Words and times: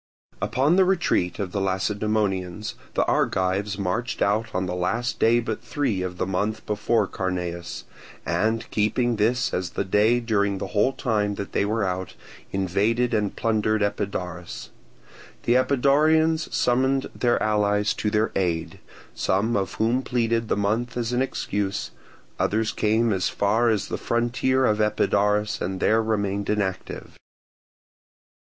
Upon 0.41 0.77
the 0.77 0.83
retreat 0.83 1.37
of 1.37 1.51
the 1.51 1.61
Lacedaemonians 1.61 2.73
the 2.95 3.05
Argives 3.05 3.77
marched 3.77 4.23
out 4.23 4.47
on 4.51 4.65
the 4.65 4.73
last 4.73 5.19
day 5.19 5.39
but 5.39 5.61
three 5.61 6.01
of 6.01 6.17
the 6.17 6.25
month 6.25 6.65
before 6.65 7.05
Carneus, 7.05 7.83
and 8.25 8.67
keeping 8.71 9.17
this 9.17 9.53
as 9.53 9.69
the 9.69 9.85
day 9.85 10.19
during 10.19 10.57
the 10.57 10.69
whole 10.69 10.93
time 10.93 11.35
that 11.35 11.51
they 11.51 11.65
were 11.65 11.83
out, 11.85 12.15
invaded 12.51 13.13
and 13.13 13.35
plundered 13.35 13.83
Epidaurus. 13.83 14.71
The 15.43 15.53
Epidaurians 15.53 16.51
summoned 16.51 17.07
their 17.13 17.37
allies 17.43 17.93
to 17.93 18.09
their 18.09 18.31
aid, 18.35 18.79
some 19.13 19.55
of 19.55 19.75
whom 19.75 20.01
pleaded 20.01 20.47
the 20.47 20.57
month 20.57 20.97
as 20.97 21.13
an 21.13 21.21
excuse; 21.21 21.91
others 22.39 22.71
came 22.71 23.13
as 23.13 23.29
far 23.29 23.69
as 23.69 23.87
the 23.87 23.99
frontier 23.99 24.65
of 24.65 24.81
Epidaurus 24.81 25.61
and 25.61 25.79
there 25.79 26.01
remained 26.01 26.49
inactive. 26.49 27.19